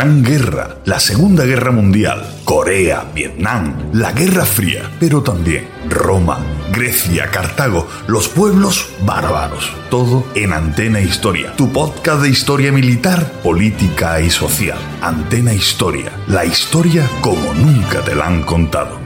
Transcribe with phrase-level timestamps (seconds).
[0.00, 6.38] Gran Guerra, la Segunda Guerra Mundial, Corea, Vietnam, la Guerra Fría, pero también Roma,
[6.72, 9.70] Grecia, Cartago, los pueblos bárbaros.
[9.90, 14.78] Todo en Antena Historia, tu podcast de historia militar, política y social.
[15.02, 18.98] Antena Historia, la historia como nunca te la han contado.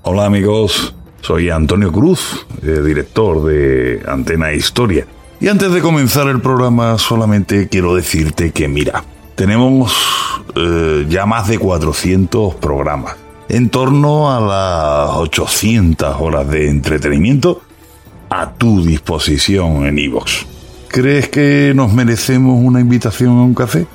[0.00, 5.06] Hola amigos, soy Antonio Cruz, eh, director de Antena Historia.
[5.40, 9.92] Y antes de comenzar el programa solamente quiero decirte que mira, tenemos
[10.56, 13.16] eh, ya más de 400 programas,
[13.48, 17.62] en torno a las 800 horas de entretenimiento
[18.30, 20.46] a tu disposición en iVoox.
[20.88, 23.86] ¿Crees que nos merecemos una invitación a un café?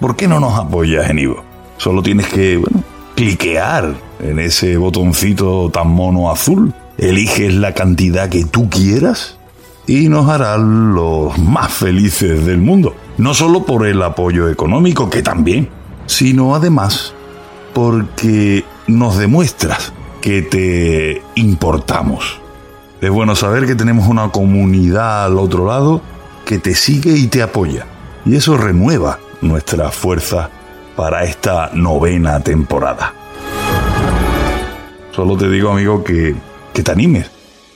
[0.00, 1.42] ¿Por qué no nos apoyas en iVoox?
[1.76, 2.82] Solo tienes que, bueno,
[3.14, 9.38] cliquear en ese botoncito tan mono azul, eliges la cantidad que tú quieras
[9.86, 12.94] y nos harán los más felices del mundo.
[13.18, 15.68] No solo por el apoyo económico, que también,
[16.06, 17.14] sino además
[17.74, 22.40] porque nos demuestras que te importamos.
[23.00, 26.00] Es bueno saber que tenemos una comunidad al otro lado
[26.44, 27.86] que te sigue y te apoya.
[28.24, 30.50] Y eso renueva nuestra fuerza
[30.94, 33.14] para esta novena temporada.
[35.10, 36.34] Solo te digo, amigo, que,
[36.72, 37.30] que te animes,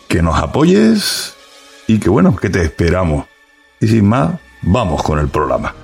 [0.09, 1.36] que nos apoyes
[1.87, 3.27] y que bueno, que te esperamos.
[3.81, 5.75] Y sin más, vamos con el programa.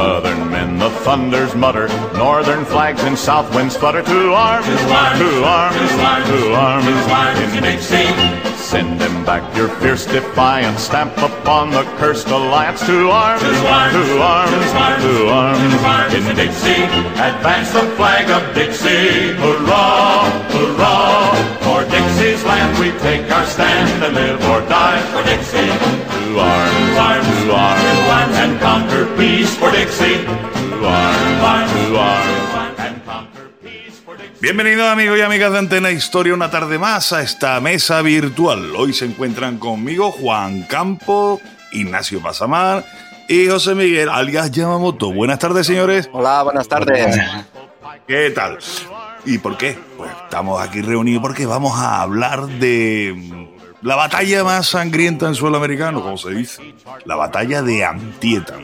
[0.00, 1.86] Southern men, the thunders mutter.
[2.16, 4.00] Northern flags and south winds flutter.
[4.00, 5.76] To arms, to arms, to arms,
[6.30, 8.08] to arms, in Dixie.
[8.56, 10.84] Send them back your fierce defiance.
[10.84, 12.80] Stamp upon the cursed alliance.
[12.86, 16.88] To arms, to arms, to arms, to arms, in Dixie.
[17.28, 19.36] Advance the flag of Dixie.
[19.36, 21.36] Hurrah, hurrah.
[21.60, 25.68] For Dixie's land we take our stand and live or die for Dixie.
[26.16, 27.89] To arms, arms, to arms,
[34.40, 38.74] Bienvenidos amigos y amigas de Antena Historia una tarde más a esta mesa virtual.
[38.74, 41.40] Hoy se encuentran conmigo Juan Campo,
[41.72, 42.84] Ignacio Pasamar
[43.28, 45.12] y José Miguel, alias Yamamoto.
[45.12, 46.08] Buenas tardes, señores.
[46.12, 47.16] Hola, buenas tardes.
[48.08, 48.58] ¿Qué tal?
[49.24, 49.78] ¿Y por qué?
[49.96, 53.39] Pues estamos aquí reunidos porque vamos a hablar de
[53.82, 56.74] la batalla más sangrienta en suelo americano, como se dice.
[57.04, 58.62] La batalla de Antietam.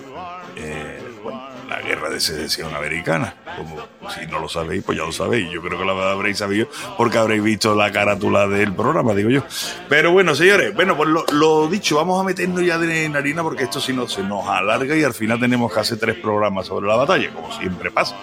[0.57, 3.35] Eh, bueno, la guerra de secesión americana.
[3.57, 5.51] Como si no lo sabéis, pues ya lo sabéis.
[5.51, 9.43] Yo creo que lo habréis sabido porque habréis visto la carátula del programa, digo yo.
[9.89, 13.65] Pero bueno, señores, bueno, pues lo, lo dicho, vamos a meternos ya de harina porque
[13.65, 16.97] esto si no se nos alarga y al final tenemos hacer tres programas sobre la
[16.97, 18.17] batalla, como siempre pasa.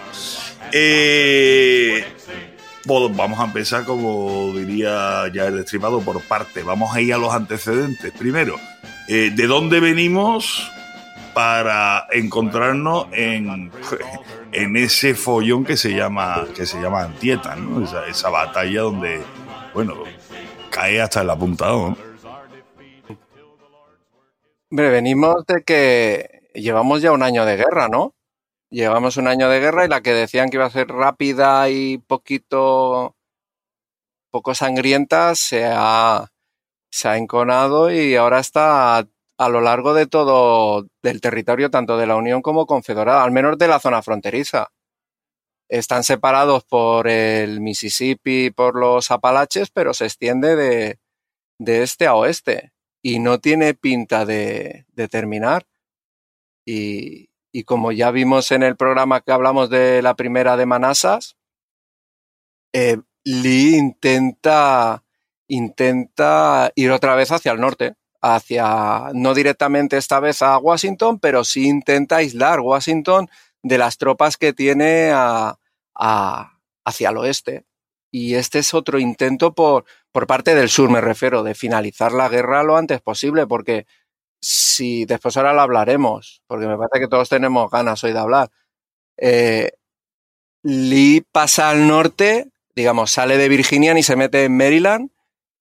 [0.71, 2.03] Eh,
[2.85, 6.63] vamos a empezar, como diría ya el destripado, por parte.
[6.63, 8.12] Vamos a ir a los antecedentes.
[8.12, 8.56] Primero,
[9.07, 10.69] eh, ¿de dónde venimos
[11.33, 13.71] para encontrarnos en,
[14.51, 17.83] en ese follón que se llama, que se llama Antieta, ¿no?
[18.07, 19.21] Esa, batalla donde,
[19.74, 19.95] bueno,
[20.69, 21.97] cae hasta el apuntado, ¿no?
[24.69, 28.15] Venimos de que llevamos ya un año de guerra, ¿no?
[28.73, 31.99] Llevamos un año de guerra y la que decían que iba a ser rápida y
[31.99, 33.15] poquito,
[34.31, 36.31] poco sangrienta se ha,
[36.91, 38.97] se ha enconado y ahora está
[39.37, 43.59] a lo largo de todo del territorio, tanto de la Unión como Confederada, al menos
[43.59, 44.71] de la zona fronteriza.
[45.69, 50.99] Están separados por el Mississippi, por los Apalaches, pero se extiende de,
[51.59, 52.73] de este a oeste
[53.03, 55.67] y no tiene pinta de, de terminar.
[56.65, 61.38] Y, y, como ya vimos en el programa que hablamos de la primera de Manassas,
[62.73, 65.03] eh, Lee intenta,
[65.47, 71.44] intenta ir otra vez hacia el norte, hacia, no directamente esta vez a Washington, pero
[71.44, 73.29] sí intenta aislar Washington
[73.61, 75.57] de las tropas que tiene a,
[75.94, 77.65] hacia el oeste.
[78.11, 82.29] Y este es otro intento por, por parte del sur, me refiero, de finalizar la
[82.29, 83.85] guerra lo antes posible, porque
[84.44, 88.50] si después ahora lo hablaremos, porque me parece que todos tenemos ganas hoy de hablar.
[89.18, 89.72] Eh,
[90.63, 95.12] Lee pasa al norte, digamos, sale de Virginia y se mete en Maryland,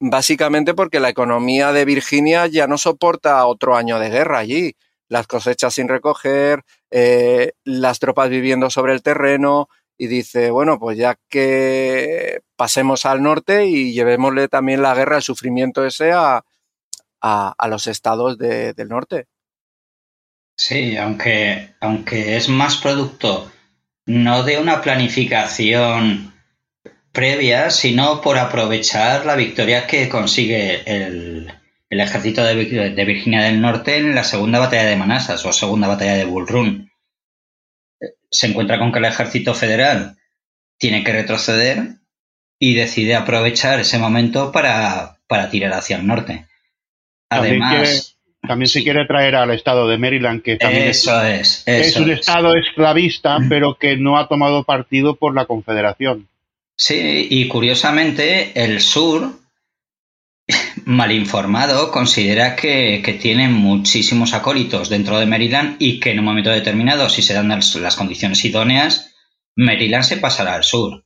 [0.01, 4.75] básicamente porque la economía de Virginia ya no soporta otro año de guerra allí.
[5.09, 10.99] Las cosechas sin recoger, eh, las tropas viviendo sobre el terreno, y dice, bueno, pues
[10.99, 16.43] ya que pasemos al norte y llevémosle también la guerra, el sufrimiento ese a,
[17.23, 19.27] a, los estados de, del norte.
[20.57, 23.51] Sí, aunque, aunque es más producto
[24.07, 26.35] no de una planificación
[27.13, 31.53] previa, sino por aprovechar la victoria que consigue el,
[31.89, 35.89] el ejército de, de, Virginia del Norte en la segunda batalla de Manassas o segunda
[35.89, 36.91] batalla de Bull Run.
[38.31, 40.17] Se encuentra con que el ejército federal
[40.79, 41.97] tiene que retroceder
[42.59, 46.47] y decide aprovechar ese momento para, para tirar hacia el norte.
[47.33, 48.01] Además, también, quiere,
[48.47, 52.05] también se quiere traer al estado de Maryland, que también eso es, es, eso es
[52.05, 56.29] un estado esclavista, pero que no ha tomado partido por la Confederación.
[56.77, 59.31] Sí, y curiosamente el sur,
[60.85, 66.25] mal informado, considera que, que tiene muchísimos acólitos dentro de Maryland y que en un
[66.25, 69.15] momento determinado, si se dan las, las condiciones idóneas,
[69.55, 71.05] Maryland se pasará al sur.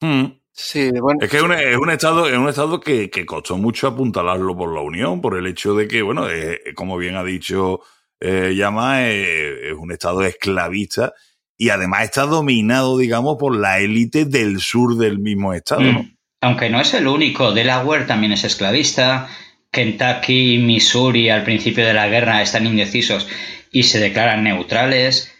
[0.00, 0.26] Mm.
[0.56, 1.18] Sí, bueno.
[1.20, 4.56] Es que es un, es un estado, es un estado que, que, costó mucho apuntalarlo
[4.56, 7.80] por la Unión, por el hecho de que, bueno, es, como bien ha dicho
[8.20, 9.26] eh, Yama, es,
[9.64, 11.12] es un estado esclavista
[11.56, 16.02] y además está dominado, digamos, por la élite del sur del mismo estado, ¿no?
[16.04, 16.16] Mm.
[16.40, 19.28] Aunque no es el único, Delaware también es esclavista,
[19.72, 23.26] Kentucky y Missouri al principio de la guerra están indecisos
[23.72, 25.34] y se declaran neutrales,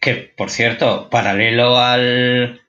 [0.00, 2.59] que por cierto, paralelo al,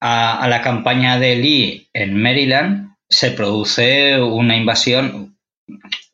[0.00, 5.36] a, a, la campaña de Lee en Maryland, se produce una invasión,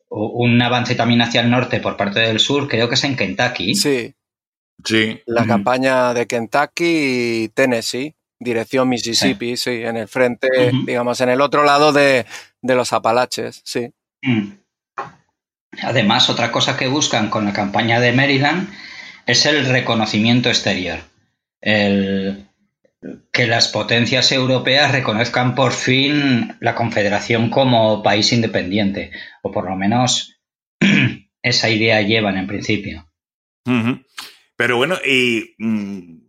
[0.09, 3.75] un avance también hacia el norte por parte del sur, creo que es en Kentucky.
[3.75, 4.13] Sí.
[4.83, 5.21] Sí.
[5.25, 5.47] La mm.
[5.47, 10.85] campaña de Kentucky y Tennessee, dirección Mississippi, sí, sí en el frente, uh -huh.
[10.85, 12.25] digamos, en el otro lado de,
[12.61, 13.91] de los Apalaches, sí.
[14.21, 14.51] Mm.
[15.83, 18.69] Además, otra cosa que buscan con la campaña de Maryland
[19.25, 20.99] es el reconocimiento exterior.
[21.61, 22.46] El,
[23.31, 29.11] que las potencias europeas reconozcan por fin la Confederación como país independiente,
[29.43, 30.39] o por lo menos
[31.41, 33.07] esa idea llevan en principio.
[34.55, 36.19] Pero bueno, y mmm,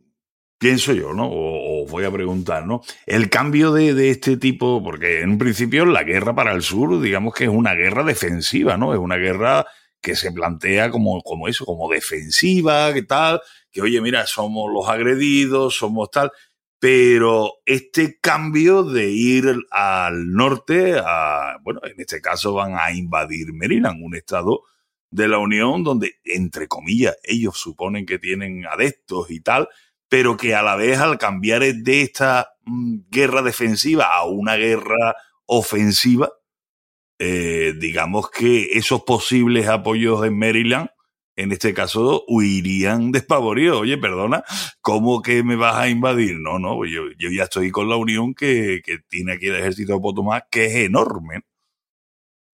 [0.59, 1.29] pienso yo, ¿no?
[1.31, 2.83] O, voy a preguntar, ¿no?
[3.07, 7.45] El cambio de, este tipo, porque en principio la guerra para el sur, digamos que
[7.45, 8.93] es una guerra defensiva, ¿no?
[8.93, 9.67] Es una guerra
[10.01, 13.41] que se plantea como, como eso, como defensiva, que tal,
[13.71, 16.31] que oye, mira, somos los agredidos, somos tal,
[16.79, 23.53] pero este cambio de ir al norte, a, bueno, en este caso van a invadir
[23.53, 24.63] Maryland, un estado
[25.11, 29.69] de la Unión donde, entre comillas, ellos suponen que tienen adeptos y tal,
[30.09, 35.17] pero que a la vez al cambiar de esta mm, guerra defensiva a una guerra
[35.47, 36.31] ofensiva,
[37.19, 40.91] eh, digamos que esos posibles apoyos en Maryland
[41.39, 43.79] en este caso huirían despavoridos.
[43.83, 44.43] Oye, perdona,
[44.81, 46.37] ¿cómo que me vas a invadir?
[46.39, 49.95] No, no, yo, yo ya estoy con la Unión que, que tiene aquí el ejército
[49.95, 51.43] de Potomac, que es enorme.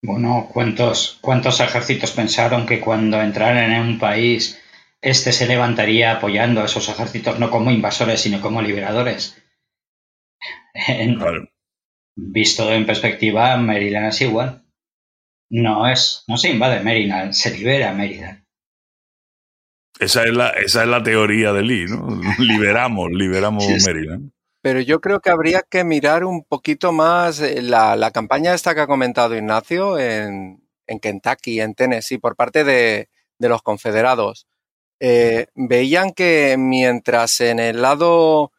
[0.03, 4.61] Bueno, ¿cuántos, ¿cuántos ejércitos pensaron que cuando entraran en un país
[5.01, 9.43] este se levantaría apoyando a esos ejércitos no como invasores, sino como liberadores?
[11.19, 11.49] Claro.
[12.17, 14.65] Visto en perspectiva, Maryland es igual.
[15.51, 18.44] No es, no se invade Maryland, se libera Maryland.
[19.99, 22.21] Esa es la, esa es la teoría de Lee, ¿no?
[22.39, 24.31] Liberamos, liberamos sí, Maryland.
[24.61, 28.81] Pero yo creo que habría que mirar un poquito más la, la campaña esta que
[28.81, 33.09] ha comentado Ignacio en, en Kentucky, en Tennessee, por parte de,
[33.39, 34.47] de los confederados.
[35.01, 38.53] Eh, veían que mientras en el lado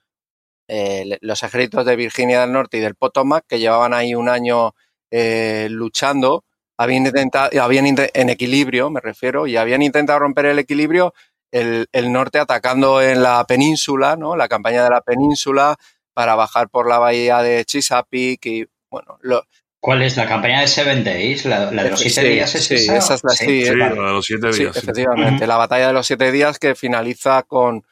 [0.68, 4.76] eh, los ejércitos de Virginia del Norte y del Potomac, que llevaban ahí un año
[5.12, 6.44] eh, luchando,
[6.78, 11.14] habían intentado, habían en equilibrio, me refiero, y habían intentado romper el equilibrio
[11.52, 14.36] el, el, norte atacando en la península, ¿no?
[14.36, 15.78] La campaña de la península
[16.14, 19.44] para bajar por la bahía de Chesapeake y, bueno, lo,
[19.86, 21.46] ¿Cuál es la campaña de Seven Days?
[21.46, 22.56] ¿La, de los siete días?
[22.56, 23.14] ¿es sí, esa?
[23.14, 24.76] es la, sí, sí, la de los siete días.
[24.76, 27.86] efectivamente, la batalla de los siete días que finaliza con,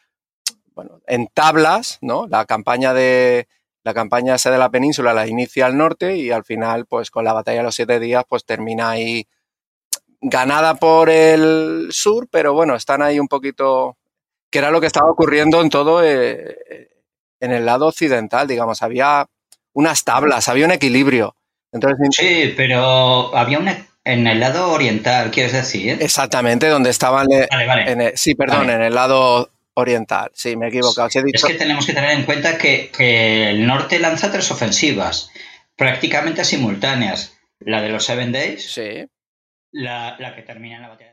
[0.73, 2.25] bueno, en tablas, ¿no?
[2.25, 3.47] La campaña de,
[3.83, 7.25] la campaña esa de la península la inicia al norte y al final, pues con
[7.25, 9.27] la batalla de los siete días, pues termina ahí
[10.21, 13.97] ganada por el sur, pero bueno, están ahí un poquito,
[14.49, 16.89] que era lo que estaba ocurriendo en todo, eh,
[17.39, 19.27] en el lado occidental, digamos, había
[19.73, 21.35] unas tablas, había un equilibrio
[22.11, 25.97] sí, pero había una en el lado oriental, quieres decir.
[26.01, 27.27] Exactamente, donde estaban.
[27.27, 28.17] Vale, vale.
[28.17, 30.31] sí, perdón, en el lado oriental.
[30.33, 31.07] Sí, me he equivocado.
[31.07, 35.31] Es que tenemos que tener en cuenta que, que, el norte lanza tres ofensivas,
[35.75, 37.37] prácticamente simultáneas.
[37.59, 38.73] La de los Seven Days.
[38.73, 39.05] Sí.
[39.71, 41.12] La, la que termina en la batalla.